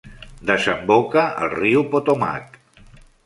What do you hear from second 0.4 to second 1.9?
Desemboca al riu